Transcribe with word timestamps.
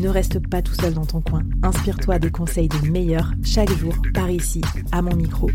Ne 0.00 0.08
reste 0.08 0.38
pas 0.48 0.62
tout 0.62 0.74
seul 0.74 0.94
dans 0.94 1.04
ton 1.04 1.20
coin. 1.20 1.42
Inspire-toi 1.62 2.18
des 2.18 2.30
conseils 2.30 2.68
des 2.68 2.90
meilleurs 2.90 3.32
chaque 3.44 3.70
jour 3.76 3.94
par 4.14 4.30
ici, 4.30 4.62
à 4.92 5.02
mon 5.02 5.14
micro. 5.14 5.50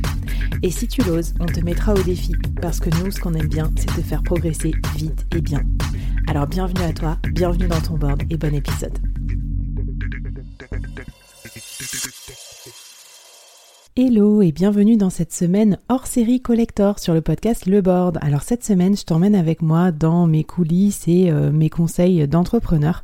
Et 0.61 0.69
si 0.69 0.87
tu 0.87 1.01
l'oses, 1.01 1.33
on 1.39 1.47
te 1.47 1.59
mettra 1.61 1.93
au 1.93 2.03
défi 2.03 2.33
parce 2.61 2.79
que 2.79 2.89
nous, 2.99 3.11
ce 3.11 3.19
qu'on 3.19 3.33
aime 3.33 3.47
bien, 3.47 3.71
c'est 3.75 3.87
te 3.87 4.01
faire 4.01 4.21
progresser 4.21 4.73
vite 4.95 5.25
et 5.35 5.41
bien. 5.41 5.63
Alors 6.27 6.45
bienvenue 6.45 6.83
à 6.83 6.93
toi, 6.93 7.17
bienvenue 7.33 7.67
dans 7.67 7.81
ton 7.81 7.97
board 7.97 8.21
et 8.29 8.37
bon 8.37 8.53
épisode. 8.53 8.97
Hello 13.97 14.41
et 14.41 14.51
bienvenue 14.51 14.97
dans 14.97 15.09
cette 15.09 15.33
semaine 15.33 15.79
hors 15.89 16.05
série 16.05 16.41
collector 16.41 16.99
sur 16.99 17.13
le 17.13 17.21
podcast 17.21 17.65
Le 17.65 17.81
Board. 17.81 18.19
Alors 18.21 18.43
cette 18.43 18.63
semaine, 18.63 18.95
je 18.95 19.05
t'emmène 19.05 19.35
avec 19.35 19.61
moi 19.61 19.91
dans 19.91 20.27
mes 20.27 20.43
coulisses 20.43 21.07
et 21.07 21.31
euh, 21.31 21.51
mes 21.51 21.69
conseils 21.69 22.27
d'entrepreneur. 22.27 23.03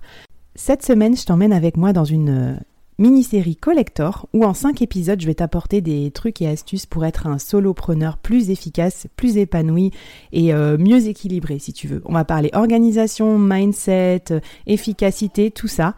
Cette 0.56 0.84
semaine, 0.84 1.16
je 1.16 1.26
t'emmène 1.26 1.54
avec 1.54 1.78
moi 1.78 1.94
dans 1.94 2.04
une 2.04 2.30
euh, 2.30 2.56
mini-série 3.00 3.56
collector 3.56 4.28
où 4.34 4.44
en 4.44 4.54
5 4.54 4.82
épisodes, 4.82 5.20
je 5.22 5.26
vais 5.26 5.36
t'apporter 5.36 5.80
des 5.80 6.12
trucs 6.12 6.42
et 6.42 6.48
astuces 6.48 6.86
pour 6.86 7.06
être 7.06 7.26
un 7.26 7.38
solopreneur 7.38 8.18
plus 8.18 8.50
efficace, 8.50 9.08
plus 9.16 9.38
épanoui 9.38 9.92
et 10.34 10.54
euh, 10.54 10.78
mieux 10.78 11.08
équilibré 11.08 11.58
si 11.58 11.72
tu 11.72 11.88
veux. 11.88 12.02
On 12.06 12.14
va 12.14 12.26
parler 12.26 12.50
organisation, 12.54 13.40
mindset, 13.40 14.24
euh, 14.32 14.40
efficacité, 14.68 15.52
tout 15.52 15.70
ça. 15.70 15.96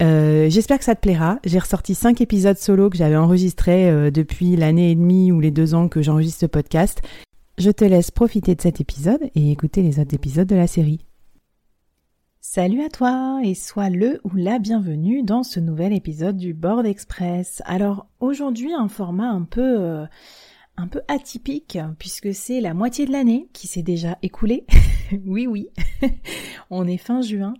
J'espère 0.00 0.78
que 0.78 0.84
ça 0.84 0.94
te 0.94 1.00
plaira. 1.00 1.40
J'ai 1.44 1.58
ressorti 1.58 1.96
5 1.96 2.20
épisodes 2.20 2.56
solo 2.56 2.88
que 2.88 2.96
j'avais 2.96 3.16
enregistrés 3.16 4.12
depuis 4.12 4.54
l'année 4.54 4.92
et 4.92 4.94
demie 4.94 5.32
ou 5.32 5.40
les 5.40 5.50
deux 5.50 5.74
ans 5.74 5.88
que 5.88 6.02
j'enregistre 6.02 6.38
ce 6.38 6.46
podcast. 6.46 7.02
Je 7.58 7.72
te 7.72 7.84
laisse 7.84 8.12
profiter 8.12 8.54
de 8.54 8.60
cet 8.60 8.80
épisode 8.80 9.28
et 9.34 9.50
écouter 9.50 9.82
les 9.82 9.98
autres 9.98 10.14
épisodes 10.14 10.46
de 10.46 10.54
la 10.54 10.68
série. 10.68 11.00
Salut 12.50 12.80
à 12.80 12.88
toi 12.88 13.42
et 13.44 13.52
sois 13.54 13.90
le 13.90 14.22
ou 14.24 14.34
la 14.34 14.58
bienvenue 14.58 15.22
dans 15.22 15.42
ce 15.42 15.60
nouvel 15.60 15.92
épisode 15.92 16.38
du 16.38 16.54
Board 16.54 16.86
Express. 16.86 17.60
Alors 17.66 18.06
aujourd'hui 18.20 18.72
un 18.72 18.88
format 18.88 19.28
un 19.28 19.42
peu 19.42 19.78
euh, 19.78 20.06
un 20.78 20.88
peu 20.88 21.02
atypique 21.08 21.78
puisque 21.98 22.32
c'est 22.32 22.62
la 22.62 22.72
moitié 22.72 23.04
de 23.04 23.12
l'année 23.12 23.50
qui 23.52 23.66
s'est 23.66 23.82
déjà 23.82 24.16
écoulée. 24.22 24.64
oui 25.26 25.46
oui, 25.46 25.68
on 26.70 26.86
est 26.86 26.96
fin 26.96 27.20
juin 27.20 27.52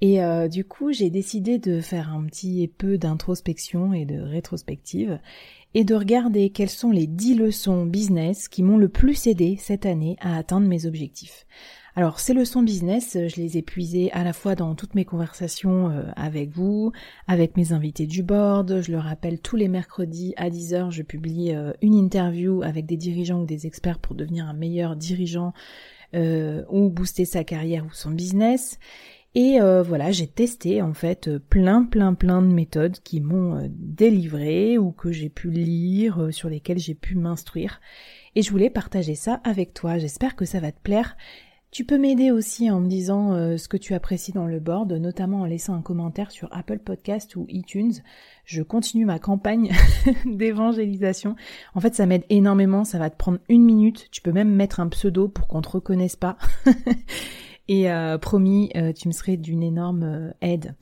et 0.00 0.22
euh, 0.22 0.46
du 0.46 0.64
coup 0.64 0.92
j'ai 0.92 1.10
décidé 1.10 1.58
de 1.58 1.80
faire 1.80 2.14
un 2.14 2.24
petit 2.24 2.68
peu 2.68 2.96
d'introspection 2.96 3.92
et 3.92 4.04
de 4.04 4.20
rétrospective 4.20 5.18
et 5.74 5.82
de 5.82 5.96
regarder 5.96 6.50
quelles 6.50 6.70
sont 6.70 6.92
les 6.92 7.08
10 7.08 7.34
leçons 7.34 7.86
business 7.86 8.46
qui 8.46 8.62
m'ont 8.62 8.78
le 8.78 8.88
plus 8.88 9.26
aidé 9.26 9.56
cette 9.58 9.84
année 9.84 10.16
à 10.20 10.36
atteindre 10.36 10.68
mes 10.68 10.86
objectifs. 10.86 11.44
Alors 11.98 12.20
ces 12.20 12.32
leçons 12.32 12.62
business, 12.62 13.16
euh, 13.16 13.26
je 13.26 13.40
les 13.40 13.58
ai 13.58 13.62
puisées 13.62 14.12
à 14.12 14.22
la 14.22 14.32
fois 14.32 14.54
dans 14.54 14.76
toutes 14.76 14.94
mes 14.94 15.04
conversations 15.04 15.90
euh, 15.90 16.04
avec 16.14 16.50
vous, 16.50 16.92
avec 17.26 17.56
mes 17.56 17.72
invités 17.72 18.06
du 18.06 18.22
board. 18.22 18.82
Je 18.82 18.92
le 18.92 18.98
rappelle, 18.98 19.40
tous 19.40 19.56
les 19.56 19.66
mercredis 19.66 20.32
à 20.36 20.48
10h, 20.48 20.92
je 20.92 21.02
publie 21.02 21.50
euh, 21.52 21.72
une 21.82 21.94
interview 21.94 22.62
avec 22.62 22.86
des 22.86 22.96
dirigeants 22.96 23.40
ou 23.40 23.46
des 23.46 23.66
experts 23.66 23.98
pour 23.98 24.14
devenir 24.14 24.46
un 24.46 24.52
meilleur 24.52 24.94
dirigeant 24.94 25.52
ou 26.14 26.88
booster 26.88 27.24
sa 27.24 27.42
carrière 27.42 27.84
ou 27.84 27.92
son 27.92 28.12
business. 28.12 28.78
Et 29.34 29.58
voilà, 29.58 30.10
j'ai 30.10 30.26
testé 30.26 30.80
en 30.80 30.94
fait 30.94 31.36
plein 31.36 31.84
plein 31.84 32.14
plein 32.14 32.40
de 32.40 32.46
méthodes 32.46 32.98
qui 33.00 33.20
m'ont 33.20 33.68
délivré 33.70 34.78
ou 34.78 34.90
que 34.90 35.12
j'ai 35.12 35.28
pu 35.28 35.50
lire, 35.50 36.28
sur 36.30 36.48
lesquelles 36.48 36.78
j'ai 36.78 36.94
pu 36.94 37.14
m'instruire. 37.14 37.82
Et 38.36 38.42
je 38.42 38.50
voulais 38.50 38.70
partager 38.70 39.16
ça 39.16 39.42
avec 39.44 39.74
toi. 39.74 39.98
J'espère 39.98 40.34
que 40.34 40.46
ça 40.46 40.60
va 40.60 40.72
te 40.72 40.80
plaire. 40.80 41.14
Tu 41.70 41.84
peux 41.84 41.98
m'aider 41.98 42.30
aussi 42.30 42.70
en 42.70 42.80
me 42.80 42.88
disant 42.88 43.32
euh, 43.32 43.58
ce 43.58 43.68
que 43.68 43.76
tu 43.76 43.92
apprécies 43.92 44.32
dans 44.32 44.46
le 44.46 44.58
board, 44.58 44.90
notamment 44.92 45.42
en 45.42 45.44
laissant 45.44 45.74
un 45.74 45.82
commentaire 45.82 46.30
sur 46.30 46.48
Apple 46.50 46.78
Podcast 46.78 47.36
ou 47.36 47.44
iTunes. 47.50 47.92
Je 48.46 48.62
continue 48.62 49.04
ma 49.04 49.18
campagne 49.18 49.70
d'évangélisation. 50.24 51.36
En 51.74 51.80
fait, 51.80 51.94
ça 51.94 52.06
m'aide 52.06 52.24
énormément, 52.30 52.84
ça 52.84 52.98
va 52.98 53.10
te 53.10 53.18
prendre 53.18 53.38
une 53.50 53.64
minute. 53.64 54.08
Tu 54.10 54.22
peux 54.22 54.32
même 54.32 54.54
mettre 54.54 54.80
un 54.80 54.88
pseudo 54.88 55.28
pour 55.28 55.46
qu'on 55.46 55.60
te 55.60 55.68
reconnaisse 55.68 56.16
pas. 56.16 56.38
Et 57.68 57.90
euh, 57.90 58.16
promis, 58.16 58.70
euh, 58.74 58.94
tu 58.94 59.08
me 59.08 59.12
serais 59.12 59.36
d'une 59.36 59.62
énorme 59.62 60.32
aide. 60.40 60.74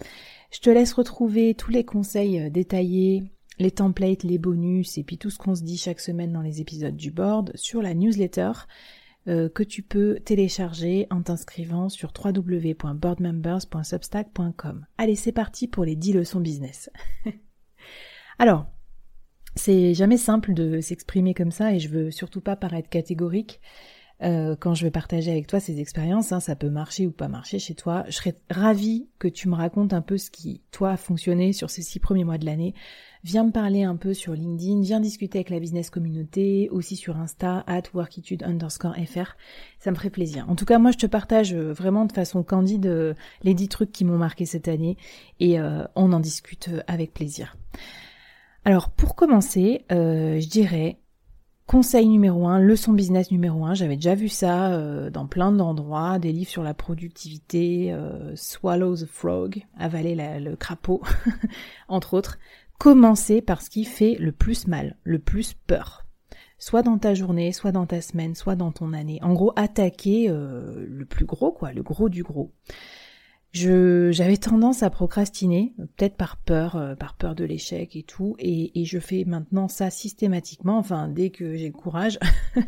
Je 0.52 0.60
te 0.60 0.70
laisse 0.70 0.92
retrouver 0.92 1.54
tous 1.54 1.72
les 1.72 1.84
conseils 1.84 2.48
détaillés, 2.52 3.24
les 3.58 3.72
templates, 3.72 4.22
les 4.22 4.38
bonus 4.38 4.98
et 4.98 5.02
puis 5.02 5.18
tout 5.18 5.30
ce 5.30 5.38
qu'on 5.38 5.56
se 5.56 5.64
dit 5.64 5.78
chaque 5.78 5.98
semaine 5.98 6.32
dans 6.32 6.42
les 6.42 6.60
épisodes 6.60 6.94
du 6.94 7.10
board 7.10 7.50
sur 7.56 7.82
la 7.82 7.92
newsletter 7.92 8.52
euh, 9.28 9.48
que 9.48 9.62
tu 9.62 9.82
peux 9.82 10.18
télécharger 10.24 11.06
en 11.10 11.22
t'inscrivant 11.22 11.88
sur 11.88 12.12
www.boardmembers.substack.com. 12.24 14.86
Allez, 14.98 15.16
c'est 15.16 15.32
parti 15.32 15.66
pour 15.66 15.84
les 15.84 15.96
10 15.96 16.12
leçons 16.12 16.40
business. 16.40 16.90
Alors, 18.38 18.66
c'est 19.56 19.94
jamais 19.94 20.18
simple 20.18 20.54
de 20.54 20.80
s'exprimer 20.80 21.34
comme 21.34 21.50
ça 21.50 21.72
et 21.72 21.80
je 21.80 21.88
veux 21.88 22.10
surtout 22.10 22.40
pas 22.40 22.56
paraître 22.56 22.88
catégorique. 22.88 23.60
Euh, 24.22 24.56
quand 24.58 24.74
je 24.74 24.84
vais 24.84 24.90
partager 24.90 25.30
avec 25.30 25.46
toi 25.46 25.60
ces 25.60 25.80
expériences, 25.80 26.32
hein, 26.32 26.40
ça 26.40 26.56
peut 26.56 26.70
marcher 26.70 27.06
ou 27.06 27.10
pas 27.10 27.28
marcher 27.28 27.58
chez 27.58 27.74
toi. 27.74 28.04
Je 28.08 28.12
serais 28.12 28.36
ravie 28.50 29.08
que 29.18 29.28
tu 29.28 29.48
me 29.48 29.54
racontes 29.54 29.92
un 29.92 30.00
peu 30.00 30.16
ce 30.16 30.30
qui, 30.30 30.62
toi, 30.70 30.92
a 30.92 30.96
fonctionné 30.96 31.52
sur 31.52 31.70
ces 31.70 31.82
six 31.82 32.00
premiers 32.00 32.24
mois 32.24 32.38
de 32.38 32.46
l'année 32.46 32.74
viens 33.26 33.42
me 33.42 33.50
parler 33.50 33.82
un 33.82 33.96
peu 33.96 34.14
sur 34.14 34.34
LinkedIn, 34.34 34.82
viens 34.82 35.00
discuter 35.00 35.38
avec 35.38 35.50
la 35.50 35.58
business 35.58 35.90
communauté, 35.90 36.68
aussi 36.70 36.94
sur 36.94 37.16
Insta, 37.16 37.64
at 37.66 37.82
workitude 37.92 38.44
underscore 38.44 38.94
fr. 39.04 39.34
Ça 39.80 39.90
me 39.90 39.96
ferait 39.96 40.10
plaisir. 40.10 40.48
En 40.48 40.54
tout 40.54 40.64
cas, 40.64 40.78
moi, 40.78 40.92
je 40.92 40.98
te 40.98 41.06
partage 41.06 41.52
euh, 41.52 41.72
vraiment 41.72 42.04
de 42.04 42.12
façon 42.12 42.44
candide 42.44 42.86
euh, 42.86 43.14
les 43.42 43.52
dix 43.52 43.66
trucs 43.66 43.90
qui 43.90 44.04
m'ont 44.04 44.16
marqué 44.16 44.46
cette 44.46 44.68
année 44.68 44.96
et 45.40 45.58
on 45.60 46.12
en 46.12 46.20
discute 46.20 46.70
avec 46.86 47.12
plaisir. 47.12 47.56
Alors, 48.64 48.90
pour 48.90 49.16
commencer, 49.16 49.84
je 49.90 50.48
dirais 50.48 50.98
Conseil 51.66 52.08
numéro 52.08 52.46
un, 52.46 52.60
leçon 52.60 52.92
business 52.92 53.30
numéro 53.32 53.64
un, 53.64 53.74
j'avais 53.74 53.96
déjà 53.96 54.14
vu 54.14 54.28
ça 54.28 55.10
dans 55.10 55.26
plein 55.26 55.50
d'endroits, 55.50 56.20
des 56.20 56.32
livres 56.32 56.50
sur 56.50 56.62
la 56.62 56.74
productivité, 56.74 57.92
Swallow 58.36 58.96
the 58.96 59.06
Frog, 59.06 59.64
avaler 59.76 60.14
le 60.38 60.54
crapaud, 60.54 61.02
entre 61.88 62.14
autres. 62.14 62.38
Commencer 62.78 63.40
par 63.40 63.62
ce 63.62 63.70
qui 63.70 63.84
fait 63.84 64.16
le 64.20 64.32
plus 64.32 64.66
mal, 64.66 64.96
le 65.02 65.18
plus 65.18 65.54
peur. 65.54 66.06
Soit 66.58 66.82
dans 66.82 66.98
ta 66.98 67.14
journée, 67.14 67.52
soit 67.52 67.72
dans 67.72 67.86
ta 67.86 68.00
semaine, 68.00 68.34
soit 68.34 68.56
dans 68.56 68.72
ton 68.72 68.92
année. 68.92 69.18
En 69.22 69.34
gros, 69.34 69.52
attaquer 69.56 70.28
euh, 70.28 70.86
le 70.88 71.04
plus 71.04 71.26
gros, 71.26 71.52
quoi, 71.52 71.72
le 71.72 71.82
gros 71.82 72.08
du 72.08 72.22
gros. 72.22 72.52
J'avais 73.56 74.36
tendance 74.36 74.82
à 74.82 74.90
procrastiner, 74.90 75.72
peut-être 75.96 76.16
par 76.16 76.36
peur, 76.36 76.76
euh, 76.76 76.94
par 76.94 77.14
peur 77.14 77.34
de 77.34 77.44
l'échec 77.44 77.96
et 77.96 78.02
tout, 78.02 78.36
et, 78.38 78.84
je 78.84 78.98
fais 78.98 79.24
maintenant 79.24 79.68
ça 79.68 79.90
systématiquement, 79.90 80.78
enfin 80.78 81.08
dès 81.08 81.30
que 81.30 81.56
j'ai 81.56 81.68
le 81.68 81.72
courage, 81.72 82.18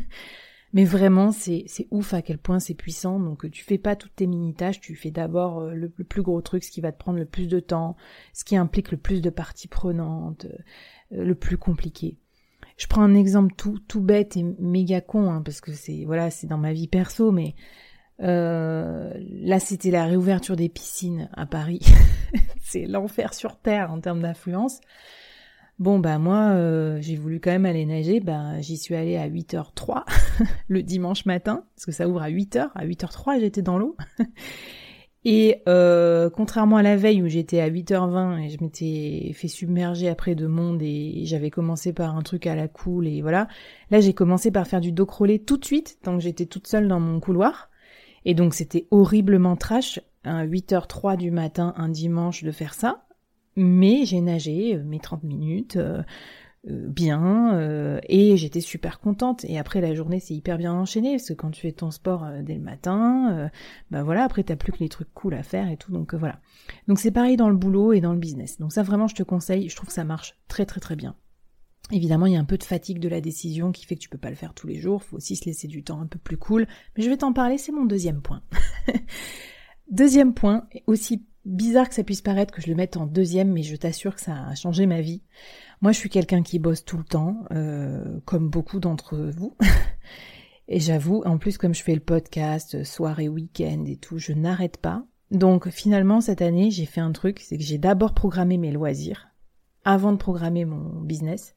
Mais 0.73 0.85
vraiment, 0.85 1.31
c'est 1.31 1.65
ouf 1.89 2.13
à 2.13 2.21
quel 2.21 2.37
point 2.37 2.59
c'est 2.59 2.75
puissant. 2.75 3.19
Donc 3.19 3.49
tu 3.49 3.63
fais 3.63 3.79
pas 3.79 3.95
toutes 3.95 4.15
tes 4.15 4.27
mini-tâches, 4.27 4.79
tu 4.79 4.95
fais 4.95 5.09
d'abord 5.09 5.61
euh, 5.61 5.73
le, 5.73 5.89
plus 5.89 6.21
gros 6.21 6.41
truc, 6.41 6.63
ce 6.63 6.69
qui 6.69 6.79
va 6.81 6.91
te 6.91 6.99
prendre 6.99 7.17
le 7.17 7.25
plus 7.25 7.47
de 7.47 7.59
temps, 7.59 7.95
ce 8.33 8.43
qui 8.43 8.55
implique 8.55 8.91
le 8.91 8.97
plus 8.97 9.21
de 9.21 9.31
parties 9.31 9.67
prenantes, 9.67 10.45
euh, 11.11 11.23
le 11.23 11.33
plus 11.33 11.57
compliqué. 11.57 12.17
Je 12.77 12.85
prends 12.85 13.01
un 13.01 13.15
exemple 13.15 13.55
tout, 13.57 13.79
tout 13.87 13.99
bête 13.99 14.37
et 14.37 14.43
méga 14.59 15.01
con, 15.01 15.31
hein, 15.31 15.41
parce 15.43 15.59
que 15.59 15.73
c'est 15.73 16.05
voilà, 16.05 16.29
c'est 16.29 16.47
dans 16.47 16.59
ma 16.59 16.71
vie 16.71 16.87
perso, 16.87 17.31
mais 17.31 17.55
euh, 18.21 19.13
là 19.41 19.59
c'était 19.59 19.91
la 19.91 20.05
réouverture 20.05 20.55
des 20.55 20.69
piscines 20.69 21.29
à 21.33 21.45
Paris. 21.45 21.81
c'est 22.61 22.85
l'enfer 22.85 23.33
sur 23.33 23.57
terre 23.57 23.91
en 23.91 23.99
termes 23.99 24.21
d'influence. 24.21 24.79
Bon 25.79 25.97
bah 25.97 26.17
moi 26.17 26.49
euh, 26.49 26.99
j'ai 27.01 27.15
voulu 27.15 27.39
quand 27.39 27.51
même 27.51 27.65
aller 27.65 27.85
nager, 27.85 28.19
bah 28.19 28.59
j'y 28.59 28.77
suis 28.77 28.95
allée 28.95 29.15
à 29.15 29.29
8h03 29.29 30.03
le 30.67 30.83
dimanche 30.83 31.25
matin, 31.25 31.63
parce 31.75 31.85
que 31.85 31.93
ça 31.93 32.09
ouvre 32.09 32.21
à 32.21 32.29
8h, 32.29 32.69
à 32.75 32.85
8h03 32.85 33.39
j'étais 33.39 33.61
dans 33.61 33.77
l'eau. 33.77 33.95
Et 35.25 35.61
euh, 35.67 36.29
contrairement 36.29 36.77
à 36.77 36.81
la 36.81 36.95
veille 36.95 37.21
où 37.21 37.27
j'étais 37.27 37.59
à 37.59 37.69
8h20 37.69 38.39
et 38.39 38.49
je 38.49 38.63
m'étais 38.63 39.33
fait 39.33 39.49
submerger 39.49 40.07
après 40.07 40.33
de 40.33 40.47
monde 40.47 40.81
et 40.81 41.23
j'avais 41.25 41.49
commencé 41.49 41.91
par 41.91 42.15
un 42.15 42.21
truc 42.21 42.47
à 42.47 42.55
la 42.55 42.69
cool 42.69 43.05
et 43.05 43.21
voilà, 43.21 43.49
là 43.91 43.99
j'ai 43.99 44.13
commencé 44.13 44.49
par 44.49 44.65
faire 44.65 44.79
du 44.79 44.93
dos 44.93 45.05
crawlé 45.05 45.39
tout 45.39 45.57
de 45.57 45.65
suite, 45.65 45.99
tant 46.03 46.19
j'étais 46.19 46.45
toute 46.45 46.67
seule 46.67 46.87
dans 46.87 47.01
mon 47.01 47.19
couloir. 47.19 47.68
Et 48.25 48.33
donc 48.33 48.53
c'était 48.53 48.87
horriblement 48.91 49.55
trash, 49.55 49.99
à 50.23 50.45
8h03 50.45 51.17
du 51.17 51.31
matin 51.31 51.73
un 51.77 51.89
dimanche 51.89 52.43
de 52.43 52.51
faire 52.51 52.73
ça. 52.73 53.05
Mais 53.55 54.05
j'ai 54.05 54.21
nagé 54.21 54.75
euh, 54.75 54.83
mes 54.83 54.99
30 54.99 55.23
minutes, 55.23 55.75
euh, 55.75 56.01
euh, 56.69 56.87
bien 56.87 57.99
et 58.07 58.35
j'étais 58.37 58.61
super 58.61 58.99
contente. 58.99 59.45
Et 59.45 59.57
après 59.57 59.81
la 59.81 59.93
journée 59.95 60.19
c'est 60.19 60.33
hyper 60.33 60.57
bien 60.57 60.73
enchaîné 60.73 61.13
parce 61.13 61.29
que 61.29 61.33
quand 61.33 61.51
tu 61.51 61.61
fais 61.61 61.71
ton 61.71 61.91
sport 61.91 62.25
dès 62.43 62.55
le 62.55 62.61
matin 62.61 63.49
bah 63.91 64.03
voilà 64.03 64.25
après 64.25 64.43
t'as 64.43 64.57
plus 64.57 64.73
que 64.73 64.79
les 64.79 64.89
trucs 64.89 65.13
cool 65.13 65.35
à 65.35 65.43
faire 65.43 65.69
et 65.69 65.77
tout 65.77 65.93
donc 65.93 66.13
voilà. 66.13 66.39
Donc 66.87 66.99
c'est 66.99 67.11
pareil 67.11 67.37
dans 67.37 67.49
le 67.49 67.55
boulot 67.55 67.93
et 67.93 68.01
dans 68.01 68.13
le 68.13 68.19
business. 68.19 68.59
Donc 68.59 68.73
ça 68.73 68.83
vraiment 68.83 69.07
je 69.07 69.15
te 69.15 69.23
conseille 69.23 69.69
je 69.69 69.75
trouve 69.75 69.87
que 69.87 69.93
ça 69.93 70.03
marche 70.03 70.37
très 70.49 70.65
très 70.65 70.81
très 70.81 70.97
bien 70.97 71.15
Évidemment, 71.91 72.27
il 72.27 72.33
y 72.33 72.35
a 72.35 72.39
un 72.39 72.45
peu 72.45 72.57
de 72.57 72.63
fatigue 72.63 72.99
de 72.99 73.09
la 73.09 73.21
décision 73.21 73.71
qui 73.71 73.85
fait 73.85 73.95
que 73.95 74.01
tu 74.01 74.09
peux 74.09 74.17
pas 74.17 74.29
le 74.29 74.35
faire 74.35 74.53
tous 74.53 74.67
les 74.67 74.79
jours, 74.79 75.03
faut 75.03 75.17
aussi 75.17 75.35
se 75.35 75.45
laisser 75.45 75.67
du 75.67 75.83
temps 75.83 75.99
un 75.99 76.05
peu 76.05 76.19
plus 76.19 76.37
cool, 76.37 76.67
mais 76.95 77.03
je 77.03 77.09
vais 77.09 77.17
t'en 77.17 77.33
parler, 77.33 77.57
c'est 77.57 77.71
mon 77.71 77.85
deuxième 77.85 78.21
point. 78.21 78.43
deuxième 79.91 80.33
point, 80.33 80.67
aussi 80.85 81.25
bizarre 81.45 81.89
que 81.89 81.95
ça 81.95 82.03
puisse 82.03 82.21
paraître 82.21 82.53
que 82.53 82.61
je 82.61 82.67
le 82.67 82.75
mette 82.75 82.97
en 82.97 83.07
deuxième, 83.07 83.51
mais 83.51 83.63
je 83.63 83.75
t'assure 83.75 84.15
que 84.15 84.21
ça 84.21 84.47
a 84.47 84.55
changé 84.55 84.85
ma 84.85 85.01
vie. 85.01 85.23
Moi, 85.81 85.91
je 85.91 85.97
suis 85.97 86.09
quelqu'un 86.09 86.43
qui 86.43 86.59
bosse 86.59 86.85
tout 86.85 86.97
le 86.97 87.03
temps, 87.03 87.45
euh, 87.51 88.19
comme 88.25 88.49
beaucoup 88.49 88.79
d'entre 88.79 89.17
vous. 89.17 89.55
et 90.67 90.79
j'avoue, 90.79 91.23
en 91.25 91.37
plus, 91.37 91.57
comme 91.57 91.73
je 91.73 91.83
fais 91.83 91.95
le 91.95 92.01
podcast, 92.01 92.83
soirée, 92.83 93.29
week-end 93.29 93.85
et 93.87 93.95
tout, 93.95 94.19
je 94.19 94.33
n'arrête 94.33 94.77
pas. 94.77 95.05
Donc 95.31 95.69
finalement, 95.69 96.21
cette 96.21 96.41
année, 96.41 96.71
j'ai 96.71 96.85
fait 96.85 97.01
un 97.01 97.11
truc, 97.11 97.39
c'est 97.39 97.57
que 97.57 97.63
j'ai 97.63 97.77
d'abord 97.77 98.13
programmé 98.13 98.57
mes 98.57 98.71
loisirs 98.71 99.27
avant 99.85 100.11
de 100.11 100.17
programmer 100.17 100.65
mon 100.65 101.01
business. 101.01 101.55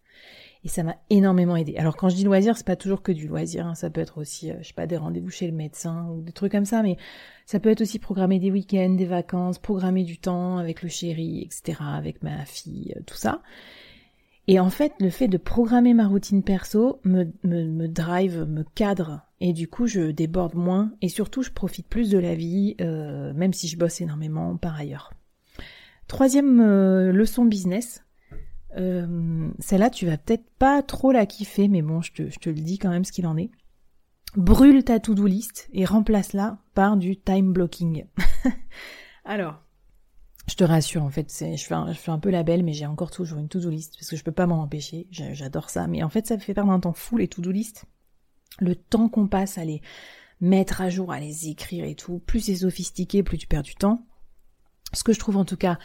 Et 0.65 0.69
ça 0.69 0.85
m'a 0.85 0.97
énormément 1.11 1.57
aidé. 1.57 1.77
Alors 1.77 1.97
quand 1.97 2.09
je 2.09 2.15
dis 2.15 2.25
loisir, 2.25 2.57
c'est 2.57 2.67
pas 2.67 2.77
toujours 2.77 3.03
que 3.03 3.11
du 3.11 3.27
loisir, 3.27 3.67
hein. 3.67 3.75
ça 3.75 3.91
peut 3.91 4.01
être 4.01 4.19
aussi, 4.19 4.51
euh, 4.51 4.55
je 4.61 4.69
sais 4.69 4.75
pas, 4.75 4.87
des 4.87 4.97
rendez-vous 4.97 5.31
chez 5.31 5.47
le 5.47 5.53
médecin 5.53 6.09
ou 6.11 6.23
des 6.23 6.31
trucs 6.31 6.53
comme 6.53 6.65
ça, 6.65 6.83
mais 6.83 6.97
ça 7.47 7.59
peut 7.59 7.71
être 7.71 7.81
aussi 7.81 7.99
programmer 7.99 8.39
des 8.39 8.53
week-ends, 8.53 8.95
des 8.95 9.07
vacances, 9.07 9.59
programmer 9.59 10.05
du 10.05 10.19
temps 10.19 10.59
avec 10.59 10.83
le 10.83 10.89
chéri, 10.89 11.43
etc., 11.43 11.79
avec 11.81 12.23
ma 12.23 12.45
fille, 12.45 12.95
euh, 12.97 13.01
tout 13.05 13.17
ça. 13.17 13.43
Et 14.47 14.61
en 14.61 14.71
fait, 14.71 14.93
le 15.01 15.11
fait 15.11 15.29
de 15.29 15.37
programmer 15.37 15.95
ma 15.95 16.07
routine 16.07 16.43
perso 16.43 17.01
me, 17.05 17.25
me, 17.43 17.65
me 17.65 17.89
drive, 17.89 18.45
me 18.45 18.63
cadre, 18.63 19.23
et 19.41 19.53
du 19.53 19.67
coup, 19.67 19.89
je 19.89 20.13
déborde 20.13 20.55
moins, 20.55 20.93
et 21.01 21.09
surtout, 21.09 21.43
je 21.43 21.51
profite 21.51 21.89
plus 21.89 22.09
de 22.09 22.19
la 22.19 22.37
vie, 22.37 22.77
euh, 22.81 23.33
même 23.35 23.53
si 23.53 23.67
je 23.67 23.77
bosse 23.77 24.01
énormément 24.01 24.57
par 24.57 24.79
ailleurs. 24.79 25.13
Troisième 26.07 26.61
leçon 27.11 27.45
business. 27.45 28.05
Euh, 28.77 29.51
celle-là, 29.59 29.91
tu 29.91 30.07
vas 30.07 30.17
peut-être 30.17 30.49
pas 30.59 30.83
trop 30.83 31.13
la 31.13 31.27
kiffer, 31.27 31.69
mais 31.69 31.83
bon, 31.83 32.01
je 32.01 32.13
te, 32.13 32.49
le 32.49 32.55
dis 32.55 32.79
quand 32.79 32.91
même 32.91 33.05
ce 33.05 33.13
qu'il 33.13 33.27
en 33.27 33.37
est. 33.37 33.51
Brûle 34.37 34.83
ta 34.83 34.99
to-do 34.99 35.27
list 35.27 35.69
et 35.73 35.85
remplace-la 35.85 36.59
par 36.75 36.97
du 36.97 37.19
time 37.19 37.53
blocking. 37.53 38.07
Alors, 39.25 39.63
je 40.49 40.55
te 40.55 40.65
rassure, 40.65 41.03
en 41.03 41.11
fait, 41.11 41.31
c'est, 41.31 41.57
je, 41.57 41.67
fais 41.67 41.75
un, 41.75 41.93
je 41.93 41.99
fais 41.99 42.11
un 42.11 42.19
peu 42.19 42.31
la 42.31 42.43
belle, 42.43 42.63
mais 42.63 42.73
j'ai 42.73 42.87
encore 42.87 43.11
toujours 43.11 43.39
une 43.39 43.49
to-do 43.49 43.69
list, 43.69 43.95
parce 43.99 44.09
que 44.09 44.17
je 44.17 44.25
peux 44.25 44.33
pas 44.33 44.47
m'en 44.47 44.63
empêcher, 44.63 45.07
j'adore 45.11 45.71
ça. 45.71 45.87
Mais 45.87 46.03
en 46.03 46.09
fait, 46.09 46.27
ça 46.27 46.37
me 46.37 46.41
fait 46.41 46.55
perdre 46.55 46.73
un 46.73 46.81
temps 46.81 46.95
fou, 46.95 47.19
les 47.19 47.29
to-do 47.29 47.51
list. 47.51 47.85
Le 48.59 48.75
temps 48.75 49.09
qu'on 49.09 49.29
passe 49.29 49.59
à 49.59 49.65
les 49.65 49.83
mettre 50.41 50.81
à 50.81 50.91
jour, 50.91 51.13
à 51.13 51.21
les 51.21 51.49
écrire 51.49 51.85
et 51.85 51.95
tout, 51.95 52.19
plus 52.19 52.41
c'est 52.41 52.57
sophistiqué, 52.57 53.23
plus 53.23 53.39
tu 53.39 53.47
perds 53.47 53.63
du 53.63 53.77
temps. 53.77 54.07
Ce 54.93 55.05
que 55.05 55.13
je 55.13 55.21
trouve 55.21 55.37
en 55.37 55.45
tout 55.45 55.57
cas 55.57 55.79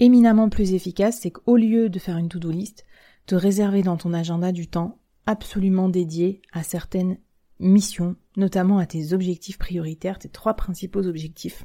éminemment 0.00 0.48
plus 0.48 0.74
efficace, 0.74 1.20
c'est 1.20 1.30
qu'au 1.30 1.56
lieu 1.56 1.88
de 1.88 1.98
faire 1.98 2.16
une 2.16 2.28
to-do 2.28 2.50
list, 2.50 2.84
te 3.26 3.34
réserver 3.34 3.82
dans 3.82 3.96
ton 3.96 4.12
agenda 4.12 4.52
du 4.52 4.66
temps 4.66 4.98
absolument 5.26 5.88
dédié 5.88 6.42
à 6.52 6.62
certaines 6.62 7.18
missions, 7.60 8.16
notamment 8.36 8.78
à 8.78 8.86
tes 8.86 9.12
objectifs 9.12 9.58
prioritaires, 9.58 10.18
tes 10.18 10.28
trois 10.28 10.54
principaux 10.54 11.06
objectifs 11.06 11.64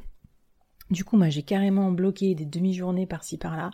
du 0.89 1.03
coup, 1.03 1.17
moi, 1.17 1.29
j'ai 1.29 1.43
carrément 1.43 1.91
bloqué 1.91 2.33
des 2.35 2.45
demi-journées 2.45 3.05
par-ci 3.05 3.37
par-là. 3.37 3.71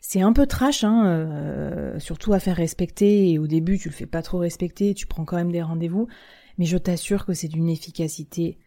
C'est 0.00 0.22
un 0.22 0.32
peu 0.32 0.46
trash, 0.46 0.84
hein, 0.84 1.06
euh, 1.06 1.98
surtout 1.98 2.32
à 2.32 2.38
faire 2.38 2.56
respecter. 2.56 3.30
Et 3.30 3.38
au 3.38 3.46
début, 3.46 3.78
tu 3.78 3.88
le 3.88 3.94
fais 3.94 4.06
pas 4.06 4.22
trop 4.22 4.38
respecter, 4.38 4.94
tu 4.94 5.06
prends 5.06 5.24
quand 5.24 5.36
même 5.36 5.52
des 5.52 5.62
rendez-vous. 5.62 6.06
Mais 6.58 6.66
je 6.66 6.78
t'assure 6.78 7.26
que 7.26 7.34
c'est 7.34 7.48
d'une 7.48 7.68
efficacité 7.68 8.58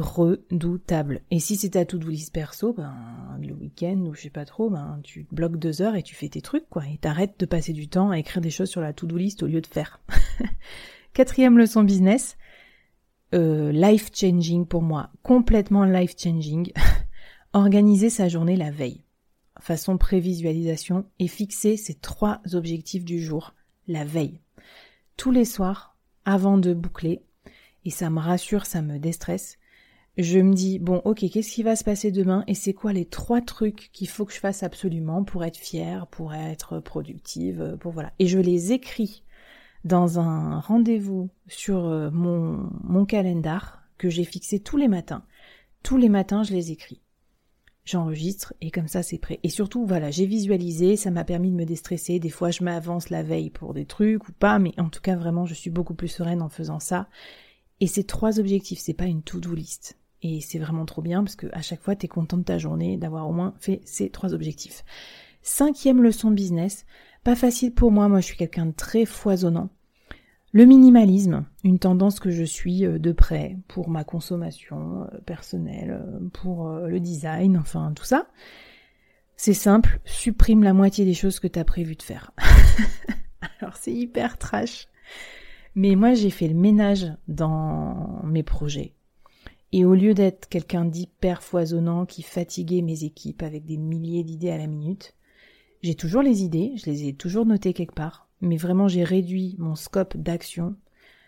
redoutable. 0.00 1.22
Et 1.30 1.40
si 1.40 1.56
c'est 1.56 1.70
ta 1.70 1.84
to-do 1.84 2.08
list 2.08 2.32
perso, 2.32 2.72
ben, 2.72 2.94
le 3.40 3.54
week-end 3.54 3.98
ou 4.06 4.14
je 4.14 4.22
sais 4.22 4.30
pas 4.30 4.44
trop, 4.44 4.70
ben, 4.70 5.00
tu 5.02 5.26
bloques 5.32 5.58
deux 5.58 5.82
heures 5.82 5.96
et 5.96 6.02
tu 6.02 6.14
fais 6.14 6.28
tes 6.28 6.40
trucs, 6.40 6.68
quoi. 6.68 6.84
Et 6.86 6.98
t'arrêtes 6.98 7.38
de 7.38 7.46
passer 7.46 7.72
du 7.72 7.88
temps 7.88 8.10
à 8.10 8.18
écrire 8.18 8.40
des 8.40 8.50
choses 8.50 8.70
sur 8.70 8.80
la 8.80 8.92
to-do 8.92 9.16
list 9.16 9.42
au 9.42 9.46
lieu 9.46 9.60
de 9.60 9.66
faire. 9.66 10.00
Quatrième 11.12 11.58
leçon 11.58 11.82
business, 11.82 12.36
euh, 13.34 13.72
life 13.72 14.10
changing 14.14 14.66
pour 14.66 14.82
moi, 14.82 15.10
complètement 15.22 15.84
life 15.84 16.14
changing. 16.18 16.72
Organiser 17.52 18.10
sa 18.10 18.28
journée 18.28 18.56
la 18.56 18.70
veille, 18.70 19.02
façon 19.60 19.96
prévisualisation, 19.96 21.06
et 21.18 21.28
fixer 21.28 21.76
ses 21.76 21.94
trois 21.94 22.42
objectifs 22.52 23.04
du 23.04 23.20
jour 23.22 23.54
la 23.88 24.04
veille. 24.04 24.40
Tous 25.16 25.30
les 25.30 25.44
soirs, 25.44 25.96
avant 26.24 26.58
de 26.58 26.74
boucler, 26.74 27.22
et 27.84 27.90
ça 27.90 28.10
me 28.10 28.18
rassure, 28.18 28.66
ça 28.66 28.82
me 28.82 28.98
déstresse, 28.98 29.58
je 30.16 30.38
me 30.38 30.54
dis, 30.54 30.78
bon, 30.78 31.02
ok, 31.04 31.28
qu'est-ce 31.30 31.52
qui 31.52 31.62
va 31.62 31.76
se 31.76 31.84
passer 31.84 32.10
demain 32.10 32.42
et 32.46 32.54
c'est 32.54 32.72
quoi 32.72 32.92
les 32.92 33.04
trois 33.04 33.40
trucs 33.42 33.90
qu'il 33.92 34.08
faut 34.08 34.24
que 34.24 34.32
je 34.32 34.40
fasse 34.40 34.62
absolument 34.62 35.24
pour 35.24 35.44
être 35.44 35.58
fière, 35.58 36.06
pour 36.06 36.34
être 36.34 36.80
productive, 36.80 37.76
pour 37.80 37.92
voilà. 37.92 38.12
Et 38.18 38.26
je 38.26 38.38
les 38.38 38.72
écris 38.72 39.24
dans 39.84 40.18
un 40.18 40.58
rendez-vous 40.60 41.30
sur 41.46 41.86
euh, 41.86 42.10
mon, 42.10 42.70
mon 42.82 43.04
calendar 43.04 43.82
que 43.98 44.10
j'ai 44.10 44.24
fixé 44.24 44.58
tous 44.58 44.76
les 44.76 44.88
matins. 44.88 45.24
Tous 45.82 45.96
les 45.96 46.08
matins, 46.08 46.42
je 46.42 46.52
les 46.52 46.72
écris. 46.72 47.00
J'enregistre 47.84 48.52
et 48.60 48.72
comme 48.72 48.88
ça 48.88 49.04
c'est 49.04 49.18
prêt. 49.18 49.38
Et 49.44 49.48
surtout, 49.48 49.86
voilà, 49.86 50.10
j'ai 50.10 50.26
visualisé, 50.26 50.96
ça 50.96 51.12
m'a 51.12 51.22
permis 51.22 51.52
de 51.52 51.56
me 51.56 51.64
déstresser. 51.64 52.18
Des 52.18 52.30
fois, 52.30 52.50
je 52.50 52.64
m'avance 52.64 53.10
la 53.10 53.22
veille 53.22 53.50
pour 53.50 53.74
des 53.74 53.86
trucs 53.86 54.28
ou 54.28 54.32
pas, 54.32 54.58
mais 54.58 54.72
en 54.78 54.88
tout 54.88 55.00
cas, 55.00 55.14
vraiment, 55.14 55.46
je 55.46 55.54
suis 55.54 55.70
beaucoup 55.70 55.94
plus 55.94 56.08
sereine 56.08 56.42
en 56.42 56.48
faisant 56.48 56.80
ça. 56.80 57.08
Et 57.78 57.86
ces 57.86 58.02
trois 58.02 58.40
objectifs, 58.40 58.80
c'est 58.80 58.92
pas 58.92 59.04
une 59.04 59.22
to-do 59.22 59.54
list. 59.54 59.96
Et 60.22 60.40
c'est 60.40 60.58
vraiment 60.58 60.86
trop 60.86 61.02
bien 61.02 61.22
parce 61.22 61.36
que 61.36 61.46
à 61.52 61.62
chaque 61.62 61.82
fois, 61.82 61.96
t'es 61.96 62.08
content 62.08 62.38
de 62.38 62.42
ta 62.42 62.58
journée 62.58 62.96
d'avoir 62.96 63.28
au 63.28 63.32
moins 63.32 63.54
fait 63.60 63.80
ces 63.84 64.10
trois 64.10 64.34
objectifs. 64.34 64.84
Cinquième 65.42 66.02
leçon 66.02 66.30
de 66.30 66.34
business, 66.34 66.86
pas 67.22 67.36
facile 67.36 67.72
pour 67.72 67.92
moi, 67.92 68.08
moi 68.08 68.20
je 68.20 68.26
suis 68.26 68.36
quelqu'un 68.36 68.66
de 68.66 68.72
très 68.72 69.04
foisonnant. 69.04 69.70
Le 70.52 70.64
minimalisme, 70.64 71.44
une 71.64 71.78
tendance 71.78 72.18
que 72.18 72.30
je 72.30 72.42
suis 72.42 72.86
euh, 72.86 72.98
de 72.98 73.12
près 73.12 73.58
pour 73.68 73.90
ma 73.90 74.04
consommation 74.04 75.02
euh, 75.02 75.18
personnelle, 75.26 76.00
euh, 76.02 76.28
pour 76.32 76.68
le 76.68 76.98
design, 76.98 77.58
enfin 77.58 77.92
tout 77.94 78.04
ça. 78.04 78.26
C'est 79.36 79.54
simple, 79.54 80.00
supprime 80.04 80.64
la 80.64 80.72
moitié 80.72 81.04
des 81.04 81.14
choses 81.14 81.40
que 81.40 81.46
tu 81.46 81.58
as 81.58 81.64
prévu 81.64 81.94
de 81.94 82.02
faire. 82.02 82.32
Alors 83.60 83.76
c'est 83.76 83.92
hyper 83.92 84.38
trash. 84.38 84.88
Mais 85.74 85.94
moi 85.94 86.14
j'ai 86.14 86.30
fait 86.30 86.48
le 86.48 86.54
ménage 86.54 87.12
dans 87.28 88.22
mes 88.24 88.42
projets. 88.42 88.95
Et 89.72 89.84
au 89.84 89.94
lieu 89.94 90.14
d'être 90.14 90.48
quelqu'un 90.48 90.84
d'hyper 90.84 91.42
foisonnant 91.42 92.06
qui 92.06 92.22
fatiguait 92.22 92.82
mes 92.82 93.04
équipes 93.04 93.42
avec 93.42 93.64
des 93.64 93.76
milliers 93.76 94.24
d'idées 94.24 94.50
à 94.50 94.58
la 94.58 94.66
minute, 94.66 95.14
j'ai 95.82 95.94
toujours 95.94 96.22
les 96.22 96.42
idées, 96.42 96.72
je 96.76 96.86
les 96.86 97.08
ai 97.08 97.14
toujours 97.14 97.46
notées 97.46 97.74
quelque 97.74 97.94
part 97.94 98.26
mais 98.40 98.56
vraiment 98.56 98.88
j'ai 98.88 99.04
réduit 99.04 99.56
mon 99.58 99.74
scope 99.74 100.16
d'action. 100.16 100.76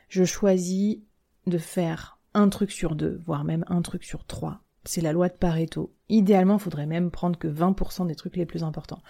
Je 0.09 0.25
choisis 0.25 0.99
de 1.47 1.59
faire 1.59 2.19
un 2.35 2.49
truc 2.49 2.71
sur 2.71 2.95
deux, 2.95 3.21
voire 3.27 3.45
même 3.45 3.65
un 3.69 3.83
truc 3.83 4.05
sur 4.05 4.25
trois. 4.25 4.61
C'est 4.85 5.01
la 5.01 5.13
loi 5.13 5.29
de 5.29 5.35
Pareto. 5.35 5.93
Idéalement, 6.09 6.57
il 6.57 6.63
faudrait 6.63 6.87
même 6.87 7.11
prendre 7.11 7.39
que 7.39 7.49
20% 7.49 8.07
des 8.07 8.15
trucs 8.15 8.37
les 8.37 8.47
plus 8.47 8.63
importants. 8.63 9.03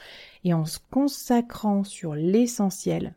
Et 0.43 0.55
en 0.55 0.65
se 0.65 0.79
consacrant 0.91 1.85
sur 1.85 2.15
l'essentiel, 2.15 3.15